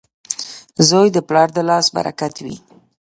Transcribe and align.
•زوی 0.87 1.07
د 1.13 1.17
پلار 1.27 1.49
د 1.55 1.57
لاس 1.69 1.85
برکت 1.97 2.35
وي. 2.45 2.55